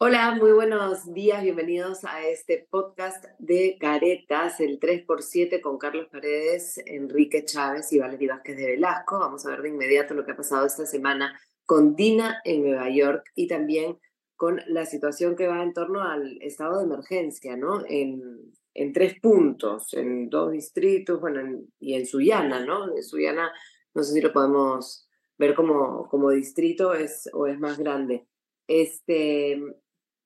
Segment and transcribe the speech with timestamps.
[0.00, 6.80] Hola, muy buenos días, bienvenidos a este podcast de Caretas, el 3x7 con Carlos Paredes,
[6.86, 9.18] Enrique Chávez y Valerie Vázquez de Velasco.
[9.18, 12.88] Vamos a ver de inmediato lo que ha pasado esta semana con Dina en Nueva
[12.90, 13.98] York y también
[14.36, 17.82] con la situación que va en torno al estado de emergencia, ¿no?
[17.88, 22.96] En, en tres puntos, en dos distritos, bueno, y en Sullana, ¿no?
[22.96, 23.50] En Sullana,
[23.94, 28.28] no sé si lo podemos ver como, como distrito es, o es más grande.
[28.68, 29.60] Este,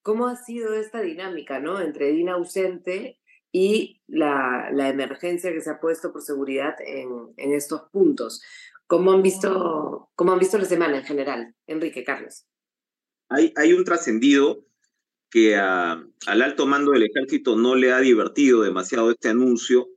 [0.02, 1.80] ¿Cómo ha sido esta dinámica, ¿no?
[1.80, 3.20] Entre Dina ausente
[3.52, 8.42] y la, emergencia que se ha puesto por seguridad en, estos puntos.
[8.86, 11.54] ¿Cómo han, visto, ¿Cómo han visto la semana en general?
[11.66, 12.46] Enrique, Carlos.
[13.28, 14.66] Hay, un trascendido
[15.30, 19.88] que al alto mando del ejército no le ha divertido demasiado este anuncio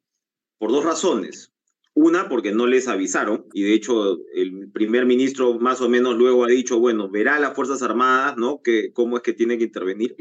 [0.58, 1.52] por dos razones.
[1.98, 6.44] Una, porque no les avisaron, y de hecho el primer ministro más o menos luego
[6.44, 8.62] ha dicho, bueno, verá a las Fuerzas Armadas, ¿no?
[8.62, 10.14] Que, cómo es que tiene que intervenir.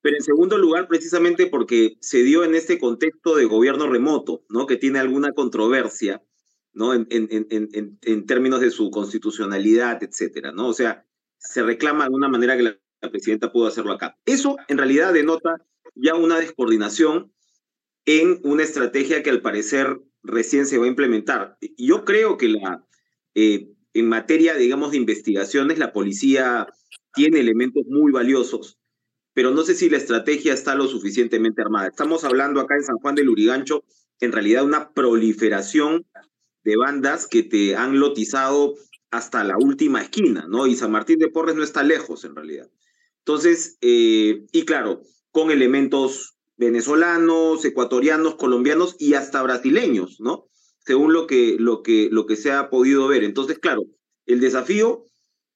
[0.00, 4.66] Pero en segundo lugar, precisamente porque se dio en este contexto de gobierno remoto, ¿no?
[4.66, 6.20] Que tiene alguna controversia,
[6.72, 6.92] ¿no?
[6.92, 10.66] En, en, en, en términos de su constitucionalidad, etcétera, ¿no?
[10.66, 11.06] O sea,
[11.38, 14.18] se reclama de alguna manera que la, la presidenta pudo hacerlo acá.
[14.26, 17.32] Eso en realidad denota ya una descoordinación
[18.04, 21.58] en una estrategia que al parecer recién se va a implementar.
[21.76, 22.84] Yo creo que la,
[23.34, 26.68] eh, en materia, digamos, de investigaciones, la policía
[27.14, 28.78] tiene elementos muy valiosos,
[29.34, 31.88] pero no sé si la estrategia está lo suficientemente armada.
[31.88, 33.84] Estamos hablando acá en San Juan del Urigancho,
[34.20, 36.06] en realidad, una proliferación
[36.64, 38.74] de bandas que te han lotizado
[39.10, 40.66] hasta la última esquina, ¿no?
[40.66, 42.70] Y San Martín de Porres no está lejos, en realidad.
[43.20, 50.48] Entonces, eh, y claro, con elementos venezolanos, ecuatorianos, colombianos y hasta brasileños, ¿no?
[50.84, 53.24] Según lo que, lo que, lo que se ha podido ver.
[53.24, 53.84] Entonces, claro,
[54.26, 55.04] el desafío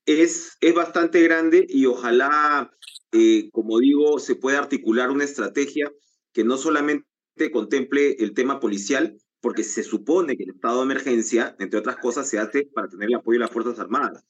[0.06, 2.70] es, es bastante grande y ojalá,
[3.10, 5.92] eh, como digo, se pueda articular una estrategia
[6.32, 7.04] que no solamente
[7.52, 12.28] contemple el tema policial, porque se supone que el estado de emergencia, entre otras cosas,
[12.28, 14.24] se hace para tener el apoyo de las Fuerzas Armadas.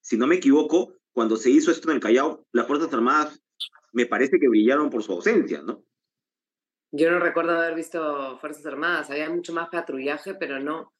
[0.00, 3.42] Si no me equivoco, cuando se hizo esto en el Callao, las Fuerzas Armadas
[3.92, 5.84] me parece que brillaron por su ausencia, ¿no?
[6.94, 10.92] Yo no recuerdo haber visto Fuerzas Armadas, había mucho más patrullaje, pero no,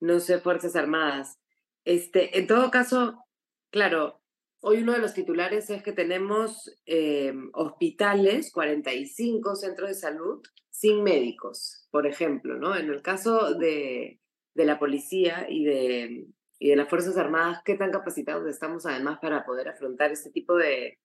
[0.00, 1.38] no sé Fuerzas Armadas.
[1.84, 3.22] Este, en todo caso,
[3.70, 4.22] claro,
[4.60, 11.02] hoy uno de los titulares es que tenemos eh, hospitales, 45 centros de salud sin
[11.02, 12.74] médicos, por ejemplo, ¿no?
[12.74, 14.20] En el caso de,
[14.54, 16.26] de la policía y de,
[16.58, 20.56] y de las Fuerzas Armadas, ¿qué tan capacitados estamos además para poder afrontar este tipo
[20.56, 20.98] de,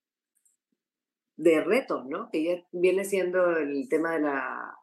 [1.36, 2.30] de retos, ¿no?
[2.32, 4.76] Que ya viene siendo el tema de la,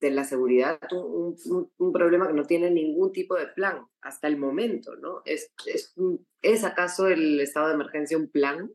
[0.00, 1.36] de la seguridad un,
[1.78, 5.22] un, problema que no tiene ningún tipo de plan hasta el momento, ¿no?
[5.24, 5.94] ¿Es, es,
[6.42, 8.70] ¿es acaso el estado de emergencia un plan?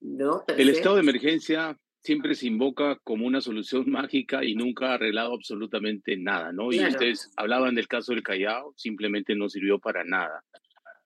[0.00, 0.44] ¿No?
[0.48, 5.34] El estado de emergencia siempre se invoca como una solución mágica y nunca ha arreglado
[5.34, 6.68] absolutamente nada, ¿no?
[6.68, 6.88] Claro.
[6.88, 10.42] Y ustedes hablaban del caso del Callao, simplemente no sirvió para nada.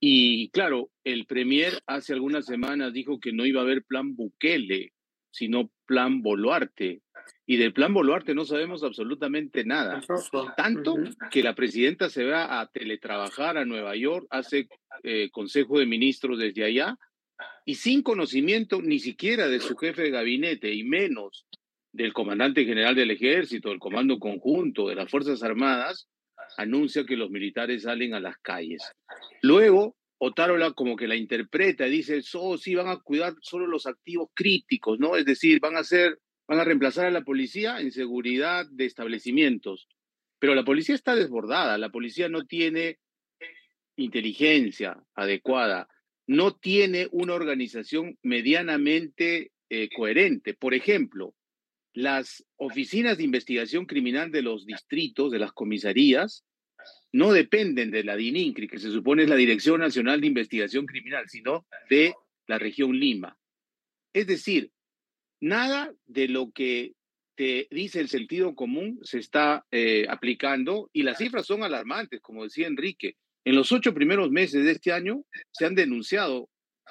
[0.01, 4.93] Y claro, el Premier hace algunas semanas dijo que no iba a haber plan Bukele,
[5.31, 7.03] sino plan Boluarte.
[7.47, 10.03] Y del plan Boluarte no sabemos absolutamente nada.
[10.57, 10.97] Tanto
[11.31, 14.69] que la presidenta se va a teletrabajar a Nueva York, hace
[15.03, 16.99] eh, consejo de ministros desde allá,
[17.65, 21.47] y sin conocimiento ni siquiera de su jefe de gabinete, y menos
[21.93, 26.09] del comandante general del ejército, del comando conjunto, de las Fuerzas Armadas,
[26.57, 28.83] anuncia que los militares salen a las calles.
[29.43, 34.31] Luego, Otárola como que la interpreta, dice, oh, sí, van a cuidar solo los activos
[34.35, 35.17] críticos, ¿no?
[35.17, 35.83] Es decir, van a
[36.49, 39.89] van a reemplazar a la policía en seguridad de establecimientos.
[40.39, 42.99] Pero la policía está desbordada, la policía no tiene
[43.97, 45.89] inteligencia adecuada,
[46.27, 50.55] no tiene una organización medianamente eh, coherente.
[50.55, 51.35] Por ejemplo,
[51.97, 56.45] las oficinas de investigación criminal de los distritos, de las comisarías,
[57.11, 61.25] no dependen de la DININCRI, que se supone es la Dirección Nacional de Investigación Criminal,
[61.27, 62.15] sino de
[62.47, 63.39] la región Lima.
[64.13, 64.71] Es decir,
[65.41, 66.93] nada de lo que
[67.35, 72.45] te dice el sentido común se está eh, aplicando y las cifras son alarmantes, como
[72.45, 73.17] decía Enrique.
[73.43, 76.51] En los ocho primeros meses de este año se han denunciado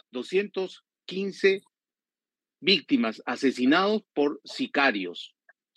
[0.09, 1.61] 215
[2.65, 5.35] víctimas asesinados por sicarios,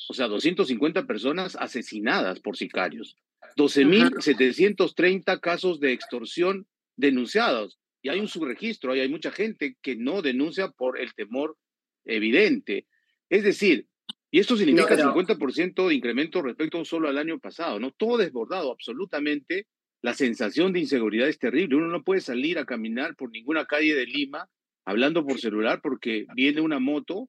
[0.08, 3.16] o sea, 250 personas asesinadas por sicarios,
[3.56, 7.78] 12.730 casos de extorsión denunciados.
[8.00, 11.56] Y hay un subregistro, hay mucha gente que no denuncia por el temor
[12.04, 12.86] evidente.
[13.28, 13.86] Es decir,
[14.30, 15.38] y esto significa no, pero...
[15.38, 17.90] 50% de incremento respecto solo al año pasado, ¿no?
[17.90, 19.66] Todo desbordado, absolutamente.
[20.00, 21.76] La sensación de inseguridad es terrible.
[21.76, 24.48] Uno no puede salir a caminar por ninguna calle de Lima
[24.88, 27.28] hablando por celular porque viene una moto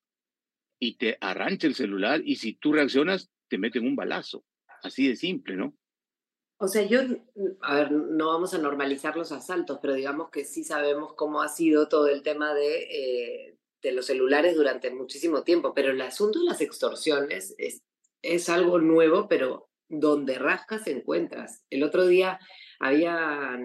[0.80, 4.46] y te arrancha el celular y si tú reaccionas, te meten un balazo.
[4.82, 5.76] Así de simple, ¿no?
[6.58, 7.02] O sea, yo,
[7.62, 11.50] a ver, no vamos a normalizar los asaltos, pero digamos que sí sabemos cómo ha
[11.50, 16.40] sido todo el tema de, eh, de los celulares durante muchísimo tiempo, pero el asunto
[16.40, 17.84] de las extorsiones es,
[18.22, 21.66] es algo nuevo, pero donde rascas encuentras.
[21.70, 22.40] El otro día
[22.80, 23.60] había,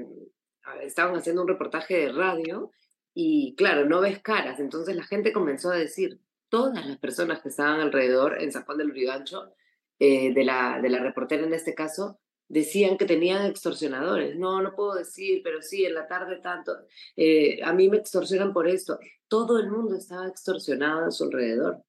[0.83, 2.73] estaban haciendo un reportaje de radio
[3.15, 7.49] y claro, no ves caras, entonces la gente comenzó a decir, todas las personas que
[7.49, 9.55] estaban alrededor en San Juan del Urigancho,
[9.99, 14.37] eh, de, la, de la reportera en este caso, decían que tenían extorsionadores.
[14.37, 16.73] No, no puedo decir, pero sí, en la tarde tanto,
[17.17, 18.99] eh, a mí me extorsionan por esto.
[19.29, 21.83] Todo el mundo estaba extorsionado a su alrededor,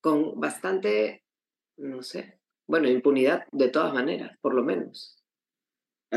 [0.00, 1.24] con bastante,
[1.76, 5.23] no sé, bueno, impunidad de todas maneras, por lo menos.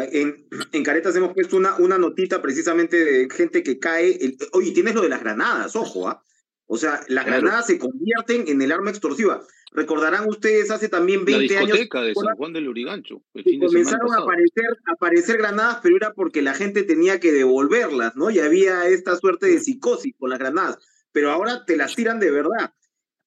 [0.06, 4.18] En, en Caretas hemos puesto una, una notita precisamente de gente que cae.
[4.54, 6.24] oye, tienes lo de las granadas, ojo, ¿ah?
[6.68, 9.42] O sea, las granadas se convierten en el arma extorsiva.
[9.72, 11.78] Recordarán ustedes hace también 20 la años.
[11.80, 13.24] de San Juan del Urigancho.
[13.34, 18.30] comenzaron a aparecer, a aparecer granadas, pero era porque la gente tenía que devolverlas, ¿no?
[18.30, 20.78] Y había esta suerte de psicosis con las granadas.
[21.12, 22.74] Pero ahora te las tiran de verdad.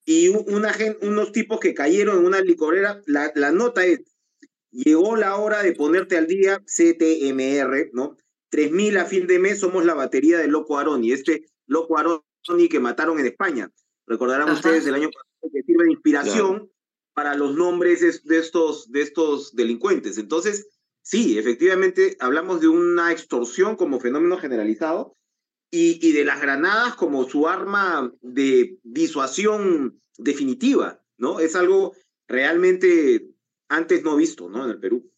[0.05, 0.73] Y una
[1.03, 4.01] unos tipos que cayeron en una licorera, la, la nota es:
[4.71, 8.17] llegó la hora de ponerte al día, CTMR, ¿no?
[8.51, 11.13] 3.000 a fin de mes somos la batería del Loco Aroni.
[11.13, 13.71] Este Loco Aroni que mataron en España.
[14.07, 16.71] Recordarán ustedes el año pasado que sirve de inspiración
[17.15, 20.19] para los nombres de estos, de estos delincuentes.
[20.19, 20.69] Entonces,
[21.03, 25.17] sí, efectivamente, hablamos de una extorsión como fenómeno generalizado
[25.71, 31.39] y, y de las granadas como su arma de disuasión definitiva, ¿no?
[31.39, 31.95] Es algo
[32.27, 33.31] realmente
[33.71, 34.65] antes no visto, ¿no?
[34.67, 35.11] En el Perú.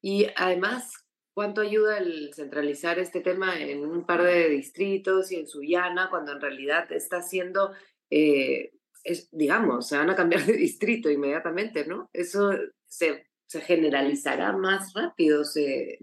[0.00, 1.00] Y además,
[1.32, 6.32] ¿Cuánto ayuda el centralizar este tema en un par de distritos y en Sullana, cuando
[6.32, 7.72] en realidad está haciendo,
[8.10, 8.72] eh,
[9.04, 12.10] es, digamos, se van a cambiar de distrito inmediatamente, ¿no?
[12.12, 12.50] Eso
[12.86, 15.44] se, se generalizará más rápido.
[15.44, 16.00] Se,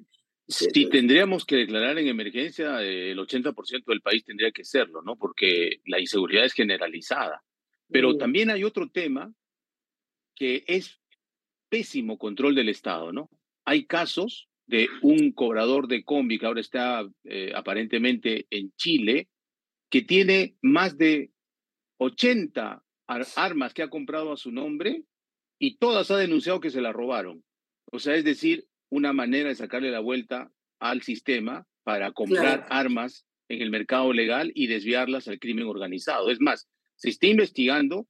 [0.47, 5.17] si tendríamos que declarar en emergencia, eh, el 80% del país tendría que serlo, ¿no?
[5.17, 7.43] Porque la inseguridad es generalizada.
[7.91, 8.17] Pero mm.
[8.17, 9.31] también hay otro tema
[10.33, 11.01] que es
[11.69, 13.29] pésimo control del Estado, ¿no?
[13.65, 19.29] Hay casos de un cobrador de combi que ahora está eh, aparentemente en Chile,
[19.89, 21.31] que tiene más de
[21.99, 22.83] 80
[23.35, 25.03] armas que ha comprado a su nombre
[25.59, 27.43] y todas ha denunciado que se las robaron.
[27.91, 33.25] O sea, es decir, una manera de sacarle la vuelta al sistema para comprar armas
[33.49, 36.29] en el mercado legal y desviarlas al crimen organizado.
[36.29, 38.07] Es más, se está investigando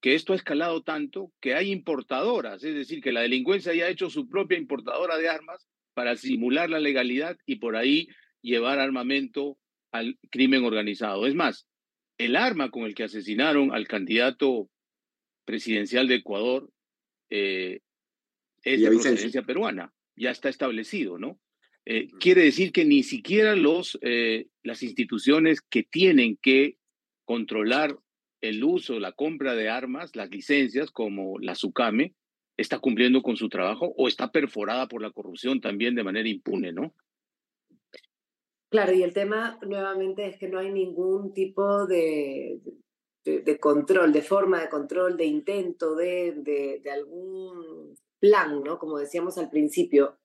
[0.00, 3.90] que esto ha escalado tanto que hay importadoras, es decir, que la delincuencia ya ha
[3.90, 8.08] hecho su propia importadora de armas para simular la legalidad y por ahí
[8.40, 9.58] llevar armamento
[9.92, 11.26] al crimen organizado.
[11.26, 11.66] Es más,
[12.18, 14.70] el arma con el que asesinaron al candidato
[15.44, 16.70] presidencial de Ecuador
[17.28, 17.80] eh,
[18.62, 21.38] es de procedencia peruana, ya está establecido, ¿no?
[21.86, 26.76] Eh, quiere decir que ni siquiera los, eh, las instituciones que tienen que
[27.24, 27.96] controlar
[28.40, 32.14] el uso, la compra de armas, las licencias, como la SUCAME,
[32.56, 36.72] está cumpliendo con su trabajo o está perforada por la corrupción también de manera impune,
[36.72, 36.94] ¿no?
[38.70, 42.60] Claro, y el tema nuevamente es que no hay ningún tipo de,
[43.24, 46.34] de, control, de forma de control, de intento, de,
[46.82, 48.78] de, algún plan, ¿no?
[48.78, 50.19] Como decíamos al principio.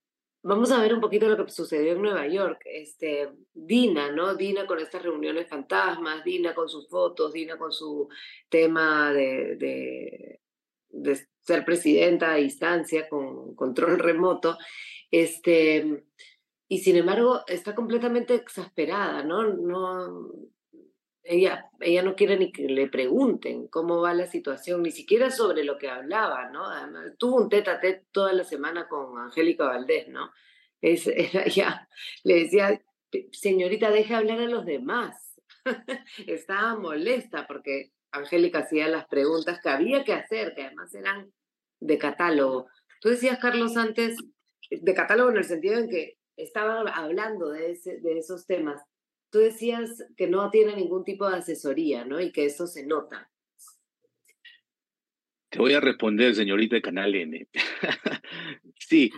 [0.48, 2.62] Vamos a ver un poquito lo que sucedió en Nueva York.
[2.66, 4.36] Este, Dina, ¿no?
[4.36, 8.10] Dina con estas reuniones fantasmas, Dina con sus fotos, Dina con su
[8.48, 9.56] tema de,
[10.92, 14.56] de, ser presidenta a distancia con control remoto,
[15.10, 16.04] este,
[16.68, 19.52] y sin embargo está completamente exasperada, ¿no?
[19.52, 20.30] no
[21.26, 25.64] ella, ella no quiere ni que le pregunten cómo va la situación, ni siquiera sobre
[25.64, 26.64] lo que hablaba, ¿no?
[27.18, 30.32] tuvo un tete a tete toda la semana con Angélica Valdés, ¿no?
[30.82, 31.90] Es, ella
[32.24, 32.82] le decía,
[33.32, 35.36] señorita, deje hablar a los demás.
[36.28, 41.34] Estaba molesta porque Angélica hacía las preguntas que había que hacer, que además eran
[41.80, 42.68] de catálogo.
[43.02, 44.18] Tú decías, Carlos, antes,
[44.70, 48.82] de catálogo en el sentido en que estaba hablando de, ese, de esos temas.
[49.30, 52.22] Tú decías que no tiene ningún tipo de asesoría, ¿no?
[52.22, 53.30] Y que eso se nota.
[55.50, 57.48] Te voy a responder, señorita de Canal N.
[58.80, 59.12] sí,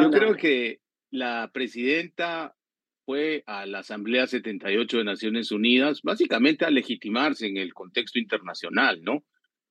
[0.00, 2.56] yo creo que la presidenta
[3.04, 9.02] fue a la Asamblea 78 de Naciones Unidas, básicamente a legitimarse en el contexto internacional,
[9.02, 9.24] ¿no?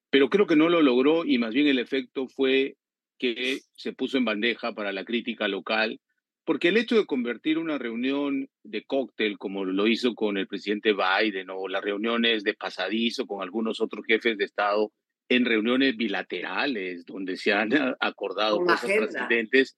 [0.10, 2.78] Pero creo que no lo logró y más bien el efecto fue
[3.18, 6.00] que se puso en bandeja para la crítica local
[6.44, 10.94] Porque el hecho de convertir una reunión de cóctel, como lo hizo con el presidente
[10.94, 14.92] Biden, o las reuniones de pasadizo con algunos otros jefes de Estado,
[15.30, 19.78] en reuniones bilaterales, donde se han acordado cosas trascendentes,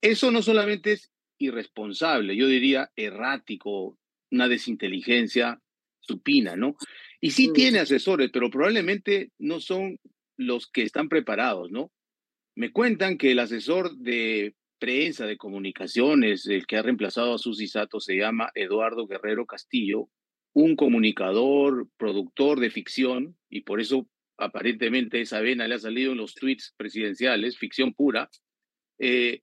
[0.00, 3.98] eso no solamente es irresponsable, yo diría errático,
[4.30, 5.60] una desinteligencia
[6.00, 6.76] supina, ¿no?
[7.20, 9.98] Y sí tiene asesores, pero probablemente no son
[10.38, 11.92] los que están preparados, ¿no?
[12.54, 17.66] Me cuentan que el asesor de prensa, de comunicaciones, el que ha reemplazado a Susi
[17.66, 20.08] Sato, se llama Eduardo Guerrero Castillo,
[20.52, 26.18] un comunicador, productor de ficción, y por eso aparentemente esa vena le ha salido en
[26.18, 28.30] los tweets presidenciales, ficción pura,
[28.98, 29.42] eh,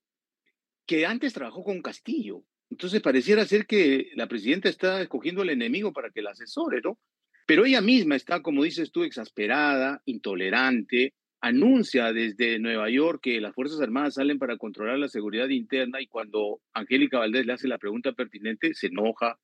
[0.85, 2.43] que antes trabajó con Castillo.
[2.69, 6.99] Entonces pareciera ser que la presidenta está escogiendo al enemigo para que la asesore, ¿no?
[7.45, 11.13] Pero ella misma está, como dices tú, exasperada, intolerante,
[11.43, 16.07] anuncia desde Nueva York que las Fuerzas Armadas salen para controlar la seguridad interna y
[16.07, 19.37] cuando Angélica Valdés le hace la pregunta pertinente, se enoja,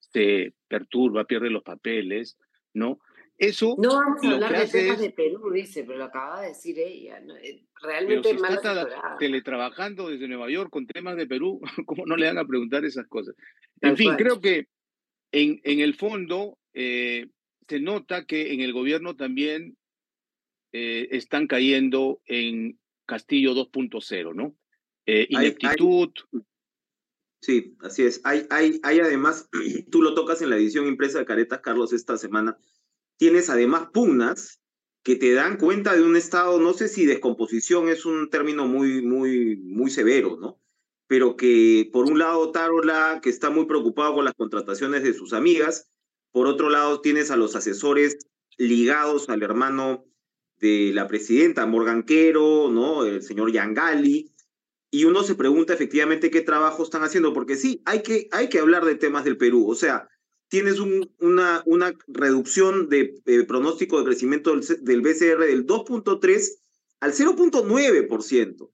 [0.00, 2.36] se perturba, pierde los papeles,
[2.72, 2.98] ¿no?
[3.38, 6.76] Eso no vamos a hablar de temas de Perú, dice, pero lo acaba de decir
[6.76, 7.22] ella.
[7.40, 12.16] Eh, realmente pero si está teletrabajando desde Nueva York con temas de Perú, ¿cómo no
[12.16, 13.36] le van a preguntar esas cosas?
[13.80, 14.66] En fin, creo que
[15.30, 17.28] en, en el fondo eh,
[17.68, 19.76] se nota que en el gobierno también
[20.76, 24.56] eh, están cayendo en Castillo 2.0, ¿no?
[25.06, 26.10] Eh, ineptitud.
[27.40, 28.20] sí, así es.
[28.24, 29.48] Hay, hay, hay además,
[29.92, 32.58] tú lo tocas en la edición impresa de Caretas, Carlos, esta semana,
[33.18, 34.60] tienes además pugnas
[35.04, 39.00] que te dan cuenta de un estado, no sé si descomposición es un término muy,
[39.00, 40.60] muy, muy severo, ¿no?
[41.06, 45.34] Pero que por un lado Tarola, que está muy preocupado con las contrataciones de sus
[45.34, 45.88] amigas,
[46.32, 48.26] por otro lado, tienes a los asesores
[48.58, 50.04] ligados al hermano
[50.64, 53.04] de la presidenta, Morgan Quero, ¿no?
[53.04, 54.32] El señor Yangali.
[54.90, 58.60] Y uno se pregunta efectivamente qué trabajo están haciendo, porque sí, hay que, hay que
[58.60, 59.68] hablar de temas del Perú.
[59.68, 60.08] O sea,
[60.48, 66.58] tienes una, una reducción de pronóstico de crecimiento del, del BCR del 2.3
[67.00, 68.70] al 0.9%.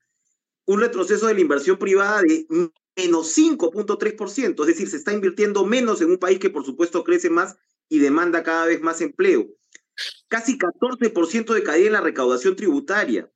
[0.67, 2.47] Un retroceso de la inversión privada de
[2.97, 7.31] menos 5.3%, es decir, se está invirtiendo menos en un país que por supuesto crece
[7.31, 7.57] más
[7.89, 9.49] y demanda cada vez más empleo.
[10.29, 13.31] Casi 14% de caída en la recaudación tributaria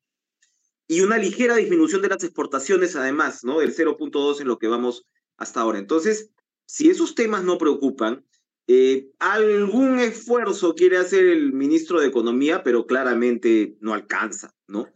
[0.86, 3.60] y una ligera disminución de las exportaciones además, ¿no?
[3.60, 5.06] Del 0.2 en lo que vamos
[5.36, 5.78] hasta ahora.
[5.78, 6.30] Entonces,
[6.66, 8.24] si esos temas no preocupan,
[8.66, 14.88] eh, algún esfuerzo quiere hacer el ministro de Economía, pero claramente no alcanza, ¿no?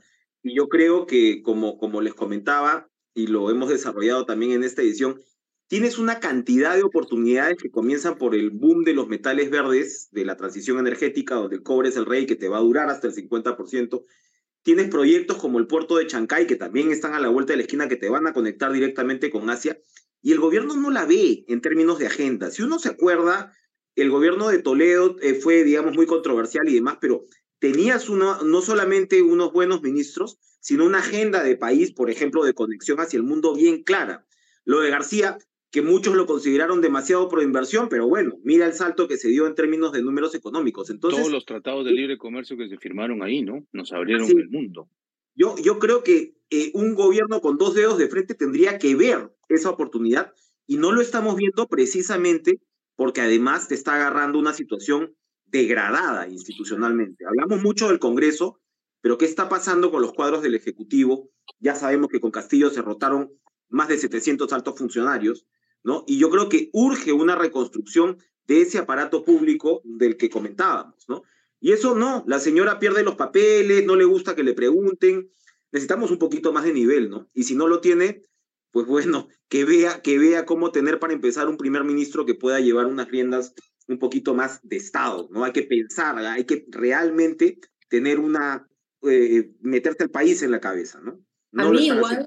[0.43, 4.83] Y yo creo que, como, como les comentaba, y lo hemos desarrollado también en esta
[4.83, 5.21] edición,
[5.69, 10.25] tienes una cantidad de oportunidades que comienzan por el boom de los metales verdes, de
[10.25, 13.07] la transición energética, donde el cobre es el rey, que te va a durar hasta
[13.07, 14.05] el 50%.
[14.63, 17.63] Tienes proyectos como el puerto de Chancay, que también están a la vuelta de la
[17.63, 19.79] esquina, que te van a conectar directamente con Asia.
[20.23, 22.51] Y el gobierno no la ve en términos de agenda.
[22.51, 23.53] Si uno se acuerda,
[23.95, 27.25] el gobierno de Toledo eh, fue, digamos, muy controversial y demás, pero
[27.59, 32.55] tenías uno, no solamente unos buenos ministros, sino una agenda de país, por ejemplo, de
[32.55, 34.27] conexión hacia el mundo bien clara.
[34.65, 35.39] Lo de García,
[35.71, 39.47] que muchos lo consideraron demasiado pro inversión, pero bueno, mira el salto que se dio
[39.47, 40.89] en términos de números económicos.
[40.91, 43.67] Entonces, Todos los tratados de libre comercio que se firmaron ahí, ¿no?
[43.73, 44.89] Nos abrieron el mundo.
[45.35, 49.31] Yo, yo creo que eh, un gobierno con dos dedos de frente tendría que ver
[49.49, 50.33] esa oportunidad
[50.67, 52.61] y no lo estamos viendo precisamente
[52.97, 55.15] porque además te está agarrando una situación
[55.47, 57.25] degradada institucionalmente.
[57.27, 58.61] Hablamos mucho del Congreso,
[59.01, 61.31] pero ¿qué está pasando con los cuadros del Ejecutivo?
[61.61, 63.31] Ya sabemos que con Castillo se rotaron
[63.69, 65.47] más de 700 altos funcionarios,
[66.07, 71.23] Y yo creo que urge una reconstrucción de ese aparato público del que comentábamos, ¿no?
[71.61, 75.31] Y eso no, la señora pierde los papeles, no le gusta que le pregunten,
[75.73, 77.29] necesitamos un poquito más de nivel, ¿no?
[77.35, 78.23] Y si no lo tiene,
[78.71, 82.61] pues bueno, que vea, que vea cómo tener para empezar un primer ministro que pueda
[82.61, 83.55] llevar unas riendas
[83.87, 85.45] un poquito más de Estado, ¿no?
[85.45, 88.69] Hay que pensar, hay que realmente tener una,
[89.03, 91.21] eh, meterte al país en la cabeza, ¿no?
[91.57, 92.27] A mí igual,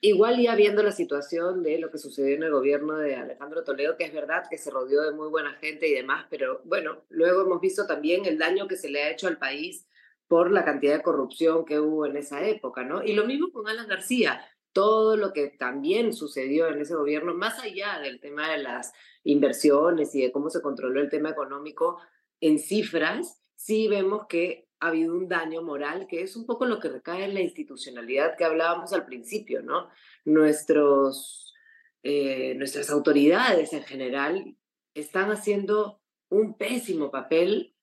[0.00, 3.96] igual ya viendo la situación de lo que sucedió en el gobierno de Alejandro Toledo,
[3.96, 7.42] que es verdad que se rodeó de muy buena gente y demás, pero bueno, luego
[7.42, 9.86] hemos visto también el daño que se le ha hecho al país
[10.28, 13.02] por la cantidad de corrupción que hubo en esa época, ¿no?
[13.02, 14.40] Y lo mismo con Alan García,
[14.72, 18.92] todo lo que también sucedió en ese gobierno, más allá del tema de las
[19.24, 21.98] inversiones y de cómo se controló el tema económico
[22.40, 26.80] en cifras, sí vemos que ha habido un daño moral, que es un poco lo
[26.80, 29.90] que recae en la institucionalidad que hablábamos al principio, ¿no?
[30.24, 31.54] Nuestros,
[32.02, 34.56] eh, nuestras autoridades en general
[34.94, 37.74] están haciendo un pésimo papel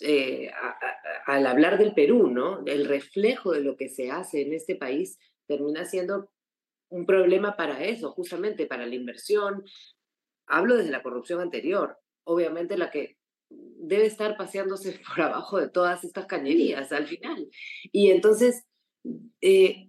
[0.00, 0.50] eh,
[1.26, 2.62] al hablar del Perú, ¿no?
[2.66, 6.30] El reflejo de lo que se hace en este país termina siendo
[6.88, 9.64] un problema para eso, justamente para la inversión.
[10.46, 13.15] Hablo desde la corrupción anterior, obviamente la que
[13.48, 17.48] debe estar paseándose por abajo de todas estas cañerías al final.
[17.92, 18.64] Y entonces,
[19.40, 19.88] eh,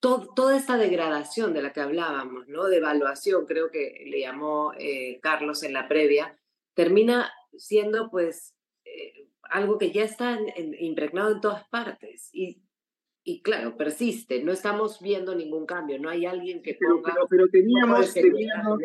[0.00, 2.64] toda esta degradación de la que hablábamos, ¿no?
[2.64, 6.38] de evaluación, creo que le llamó eh, Carlos en la previa,
[6.74, 8.54] termina siendo pues
[8.84, 10.38] eh, algo que ya está
[10.78, 12.28] impregnado en todas partes.
[12.32, 12.62] Y,
[13.24, 17.12] y claro, persiste, no estamos viendo ningún cambio, no hay alguien que ponga...
[17.12, 18.78] Pero, pero, teníamos, teníamos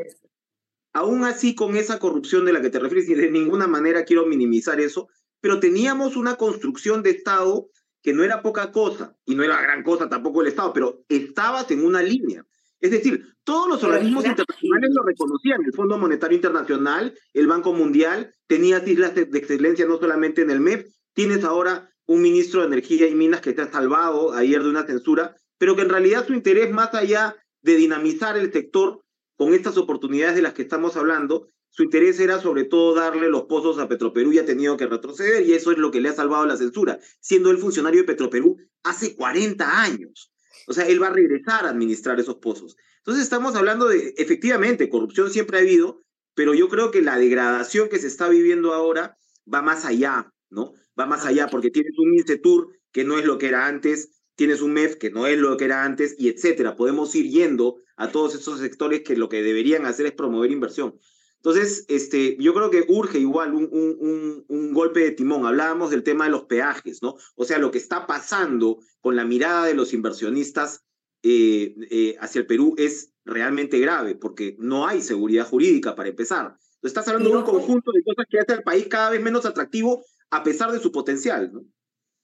[0.93, 4.25] aún así con esa corrupción de la que te refieres, y de ninguna manera quiero
[4.25, 5.07] minimizar eso,
[5.39, 7.69] pero teníamos una construcción de Estado
[8.01, 11.69] que no era poca cosa, y no era gran cosa tampoco el Estado, pero estabas
[11.71, 12.43] en una línea.
[12.79, 18.33] Es decir, todos los organismos internacionales lo reconocían, el Fondo Monetario Internacional, el Banco Mundial,
[18.47, 23.07] tenías islas de, excelencia no solamente en el MEP, tienes ahora un ministro de Energía
[23.07, 26.33] y Minas que te ha salvado ayer de una censura, pero que en realidad su
[26.33, 29.03] interés más allá de dinamizar el sector
[29.41, 33.45] con estas oportunidades de las que estamos hablando, su interés era sobre todo darle los
[33.45, 36.13] pozos a Petroperú y ha tenido que retroceder y eso es lo que le ha
[36.13, 40.31] salvado la censura, siendo el funcionario de Petroperú hace 40 años.
[40.67, 42.77] O sea, él va a regresar a administrar esos pozos.
[42.97, 46.03] Entonces estamos hablando de, efectivamente, corrupción siempre ha habido,
[46.35, 49.17] pero yo creo que la degradación que se está viviendo ahora
[49.51, 50.73] va más allá, ¿no?
[50.99, 54.61] Va más allá porque tienes un Incetur que no es lo que era antes, tienes
[54.61, 56.75] un MEF que no es lo que era antes y etcétera.
[56.75, 60.97] Podemos ir yendo a todos esos sectores que lo que deberían hacer es promover inversión.
[61.37, 65.45] Entonces, este, yo creo que urge igual un, un, un, golpe de timón.
[65.45, 67.15] Hablábamos del tema de los peajes, ¿no?
[67.35, 70.83] O sea, lo que está pasando con la mirada de los inversionistas
[71.23, 76.55] eh, eh, hacia el Perú es realmente grave, porque no hay seguridad jurídica para empezar.
[76.83, 80.03] Estás hablando de un conjunto de cosas que hace al país cada vez menos atractivo
[80.29, 81.65] a pesar de su potencial, ¿no?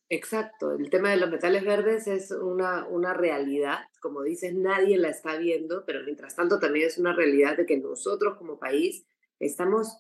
[0.10, 5.10] Exacto, el tema de los metales verdes es una, una realidad, como dices, nadie la
[5.10, 9.06] está viendo, pero mientras tanto también es una realidad de que nosotros como país
[9.40, 9.98] estamos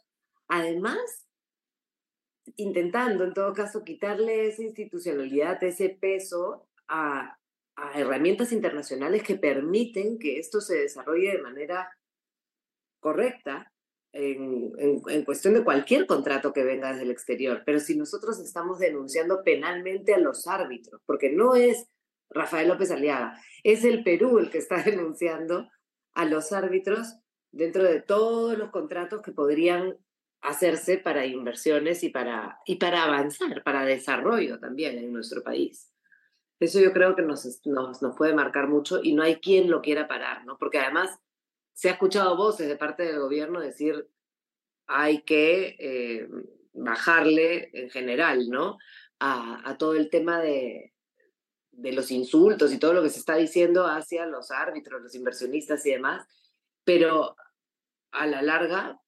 [0.47, 1.27] además
[2.55, 7.37] intentando en todo caso quitarle esa institucionalidad, ese peso a,
[7.75, 11.91] a herramientas internacionales que permiten que esto se desarrolle de manera
[13.01, 13.73] correcta
[14.13, 17.63] en, cuestión de cualquier contrato que venga desde el exterior.
[17.65, 21.87] Pero si nosotros estamos denunciando penalmente a los árbitros, porque no es
[22.29, 25.69] Rafael López Aliaga, es el Perú el que está denunciando
[26.13, 27.15] a los árbitros
[27.51, 29.97] dentro de todos los contratos que podrían
[30.41, 35.91] hacerse para inversiones y para, y para avanzar, para desarrollo también en nuestro país.
[36.59, 39.81] Eso yo creo que nos, nos, nos puede marcar mucho y no hay quien lo
[39.81, 40.57] quiera parar, ¿no?
[40.57, 41.19] Porque además
[41.77, 44.09] se ha escuchado voces de parte del gobierno decir
[44.87, 46.27] hay que eh,
[46.73, 48.79] bajarle en general, ¿no?
[49.19, 50.93] A, todo el tema de,
[51.69, 55.85] de los insultos y todo lo que se está diciendo hacia los árbitros, los inversionistas
[55.85, 56.27] y demás,
[56.83, 57.35] pero
[58.11, 58.99] a la larga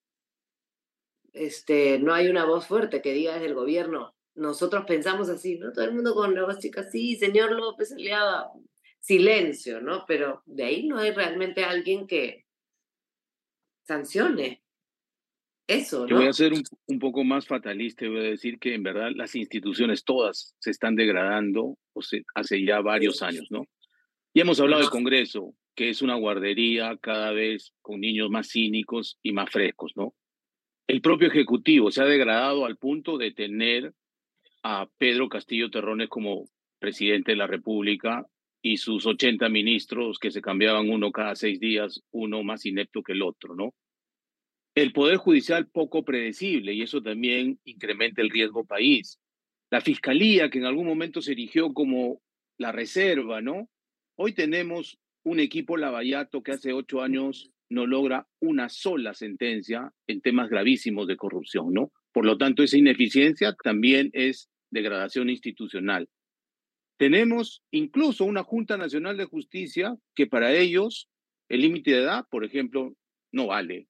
[1.34, 5.74] este, no hay una voz fuerte que diga desde el gobierno, nosotros pensamos así, ¿no?
[5.74, 6.60] Todo el mundo con la voz
[6.92, 8.52] sí, señor López Aliaga,
[9.00, 10.06] silencio, ¿no?
[10.08, 12.46] Pero de ahí no hay realmente alguien que,
[13.90, 14.62] sancione.
[15.68, 16.08] Eso, ¿no?
[16.08, 19.12] Yo voy a ser un, poco más fatalista y voy a decir que en verdad
[19.16, 22.02] las instituciones todas se están degradando o
[22.36, 23.66] hace ya varios años, ¿no?
[24.34, 29.18] Y hemos hablado del Congreso, que es una guardería cada vez con niños más cínicos
[29.24, 30.14] y más frescos, ¿no?
[30.88, 33.94] El propio Ejecutivo se ha degradado al punto de tener
[34.64, 36.46] a Pedro Castillo Terrones como
[36.80, 38.26] presidente de la República
[38.62, 43.14] y sus 80 ministros que se cambiaban uno cada seis días, uno más inepto que
[43.14, 43.74] el otro, ¿no?
[44.76, 49.20] El Poder Judicial poco predecible y eso también incrementa el riesgo país.
[49.72, 52.22] La Fiscalía, que en algún momento se erigió como
[52.58, 53.70] la reserva, ¿no?
[54.16, 60.22] Hoy tenemos un equipo lavallato que hace ocho años no logra una sola sentencia en
[60.22, 61.92] temas gravísimos de corrupción, ¿no?
[62.12, 66.10] Por lo tanto, esa ineficiencia también es degradación institucional.
[67.00, 71.08] Tenemos incluso una Junta Nacional de Justicia que para ellos
[71.48, 72.94] el límite de edad, por ejemplo,
[73.32, 73.88] no vale.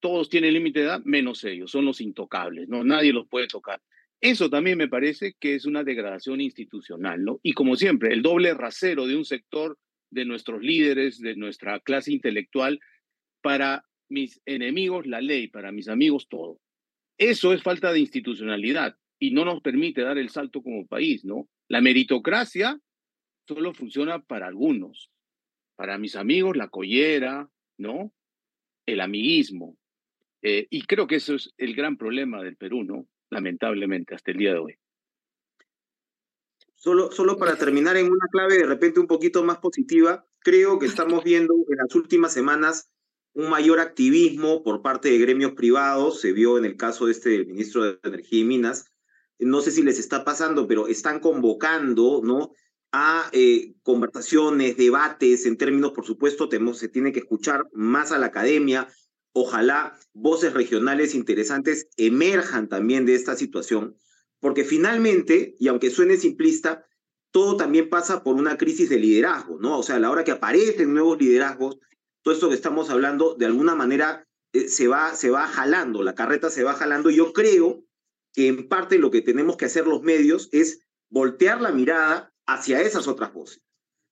[0.00, 2.82] Todos tienen límite de edad menos ellos, son los intocables, ¿no?
[2.82, 3.80] Nadie los puede tocar.
[4.20, 7.38] Eso también me parece que es una degradación institucional, ¿no?
[7.44, 9.78] Y como siempre, el doble rasero de un sector
[10.10, 12.80] de nuestros líderes, de nuestra clase intelectual,
[13.40, 16.58] para mis enemigos la ley, para mis amigos todo.
[17.18, 21.48] Eso es falta de institucionalidad y no nos permite dar el salto como país, ¿no?
[21.68, 22.80] La meritocracia
[23.46, 25.10] solo funciona para algunos.
[25.76, 28.12] Para mis amigos, la collera, ¿no?
[28.86, 29.76] El amiguismo.
[30.42, 33.06] Eh, y creo que eso es el gran problema del Perú, ¿no?
[33.30, 34.78] Lamentablemente, hasta el día de hoy.
[36.74, 40.86] Solo, solo para terminar en una clave de repente un poquito más positiva, creo que
[40.86, 42.90] estamos viendo en las últimas semanas
[43.34, 47.44] un mayor activismo por parte de gremios privados, se vio en el caso de este
[47.44, 48.90] ministro de Energía y Minas,
[49.38, 52.52] no sé si les está pasando, pero están convocando, ¿no?
[52.92, 58.18] a eh, conversaciones, debates, en términos, por supuesto, tenemos, se tiene que escuchar más a
[58.18, 58.88] la academia.
[59.32, 63.96] Ojalá voces regionales interesantes emerjan también de esta situación,
[64.40, 66.86] porque finalmente, y aunque suene simplista,
[67.30, 69.78] todo también pasa por una crisis de liderazgo, ¿no?
[69.78, 71.78] O sea, a la hora que aparecen nuevos liderazgos,
[72.22, 76.14] todo esto que estamos hablando, de alguna manera eh, se, va, se va jalando, la
[76.14, 77.10] carreta se va jalando.
[77.10, 77.84] Yo creo
[78.32, 82.80] que en parte lo que tenemos que hacer los medios es voltear la mirada hacia
[82.82, 83.62] esas otras voces.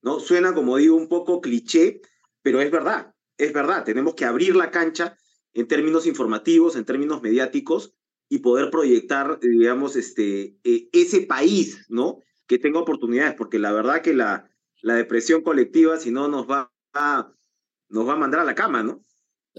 [0.02, 0.20] ¿no?
[0.20, 2.00] Suena, como digo, un poco cliché,
[2.42, 3.84] pero es verdad, es verdad.
[3.84, 5.16] Tenemos que abrir la cancha
[5.52, 7.94] en términos informativos, en términos mediáticos,
[8.28, 12.20] y poder proyectar, digamos, este, e, ese país, ¿no?
[12.46, 14.50] Que tenga oportunidades, porque la verdad que la,
[14.82, 17.32] la depresión colectiva, si no, nos va, a,
[17.88, 19.00] nos va a mandar a la cama, ¿no?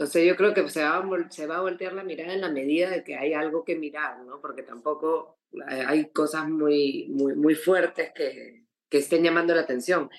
[0.06, 2.52] Sea, yo creo que se va, a, se va a voltear la mirada en la
[2.52, 4.40] medida de que hay algo que mirar, ¿no?
[4.40, 10.10] Porque tampoco hay cosas muy, muy, muy fuertes que, que estén llamando la atención.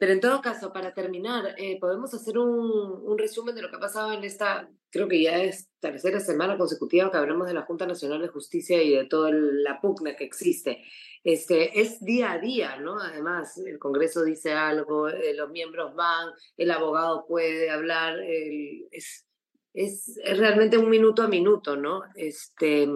[0.00, 3.76] Pero en todo caso, para terminar, eh, podemos hacer un, un, resumen de lo que
[3.76, 7.66] ha pasado en esta, creo que ya es tercera semana consecutiva que hablamos de la
[7.66, 10.82] Junta Nacional de Justicia y de toda la pugna que existe.
[11.22, 12.98] Este, es día a día, ¿no?
[12.98, 19.26] Además, el Congreso dice algo, eh, los miembros van, el abogado puede hablar, es,
[19.74, 22.04] es, es, realmente un minuto a minuto, ¿no?
[22.14, 22.88] Este,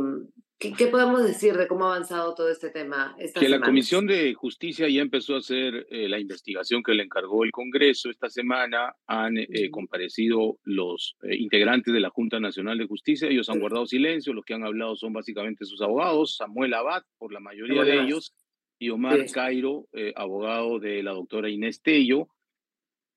[0.73, 3.15] ¿Qué, podemos decir de cómo ha avanzado todo este tema?
[3.39, 7.45] que la Comisión de Justicia ya empezó a hacer eh, la investigación que le encargó
[7.45, 8.09] el Congreso.
[8.09, 13.29] Esta semana han eh, comparecido los eh, integrantes de la Junta Nacional de Justicia.
[13.29, 14.33] Ellos han guardado silencio.
[14.33, 18.33] Los que han hablado son básicamente sus abogados, Samuel Abad, por la mayoría de ellos,
[18.79, 22.29] y Omar Cairo, abogado de la doctora Inés Tello.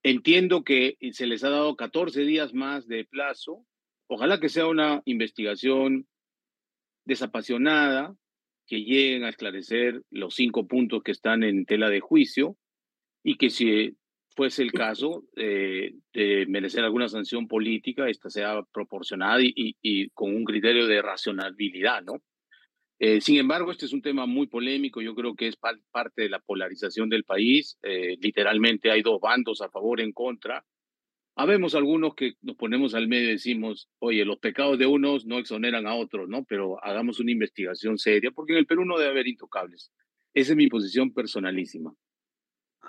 [0.03, 3.65] Entiendo que se les ha dado 14 días más de plazo.
[4.07, 6.07] Ojalá que sea una investigación
[7.07, 8.13] desapasionada,
[8.67, 12.57] que lleguen a esclarecer los cinco puntos que están en tela de juicio
[13.23, 13.95] y que si
[14.35, 20.43] fuese el caso eh, de merecer alguna sanción política, esta sea proporcionada y, con un
[20.43, 22.21] criterio de racionalidad, ¿no?
[22.99, 26.29] Eh, sin embargo, este es un tema muy polémico, yo creo que es parte de
[26.29, 30.65] la polarización del país, eh, literalmente hay dos bandos a favor, en contra,
[31.39, 35.37] Habemos algunos que nos ponemos al medio y decimos, oye, los pecados de unos no
[35.37, 36.43] exoneran a otros, ¿no?
[36.45, 39.91] Pero hagamos una investigación seria, porque en el Perú no debe haber intocables.
[40.33, 41.93] Esa es mi posición personalísima.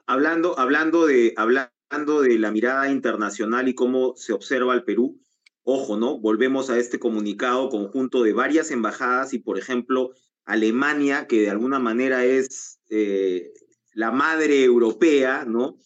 [0.06, 5.20] Hablando, hablando, de, hablando de la mirada internacional y cómo se observa el Perú,
[5.62, 6.18] ojo, ¿no?
[6.18, 10.12] Volvemos a este comunicado conjunto de varias embajadas y, por ejemplo,
[10.46, 13.52] Alemania, que de alguna manera es eh,
[13.92, 15.76] la madre europea, ¿no?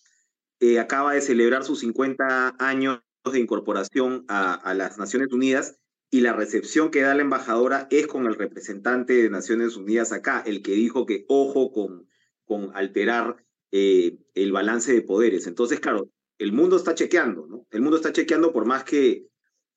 [0.62, 6.34] Eh, acaba de celebrar sus 50 años de incorporación a, las Naciones Unidas y la
[6.34, 10.70] recepción que da la embajadora es con el representante de Naciones Unidas acá, el que
[10.74, 12.06] dijo que ojo con,
[12.44, 15.48] con alterar eh, el balance de poderes.
[15.48, 17.66] Entonces, claro, el mundo está chequeando, ¿no?
[17.72, 19.26] El mundo está chequeando por más que,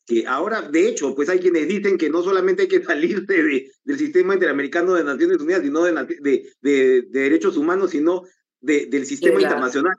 [0.06, 3.72] que ahora, de hecho, pues hay quienes dicen que no solamente hay que salir de,
[3.86, 8.22] del sistema interamericano de Naciones Unidas, sino de, de, de derechos humanos, sino
[8.66, 9.96] del sistema internacional.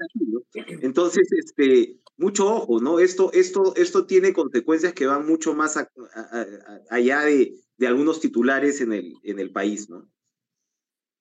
[0.82, 2.98] Entonces, este, mucho ojo, ¿no?
[2.98, 5.76] Esto, esto, esto tiene consecuencias que van mucho más
[6.90, 10.08] allá de, de, algunos titulares en el, en el país, ¿no?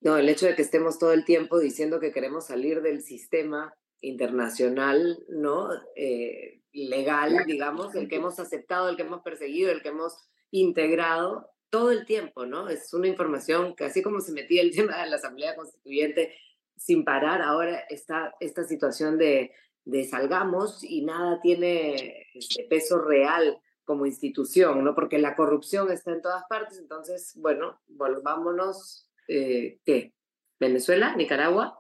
[0.02, 3.74] No, el hecho de que estemos todo el tiempo diciendo que queremos salir del sistema
[4.02, 5.70] internacional, ¿no?
[5.96, 11.50] Eh, legal, digamos, el que hemos aceptado, el que hemos perseguido, el que hemos integrado
[11.70, 12.70] todo el tiempo, ¿no?
[12.70, 16.34] Es una información que así como se metía el tema de la Asamblea Constituyente
[16.78, 19.52] sin parar ahora está esta situación de,
[19.86, 24.96] de salgamos y nada tiene este peso real como institución, ¿no?
[24.96, 30.14] Porque la corrupción está en todas partes, entonces, bueno, volvámonos, eh, ¿qué?
[30.60, 31.16] ¿Venezuela?
[31.16, 31.78] ¿Nicaragua?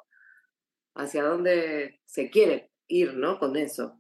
[0.93, 3.39] ¿Hacia dónde se quiere ir, ¿no?
[3.39, 3.99] Con eso.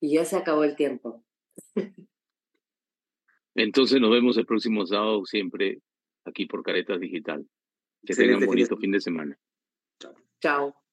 [0.00, 1.24] Y ya se acabó el tiempo.
[3.54, 5.80] Entonces nos vemos el próximo sábado siempre
[6.24, 7.46] aquí por Caretas Digital.
[8.04, 9.38] Que tengan un bonito fin de semana.
[10.44, 10.83] Ciao.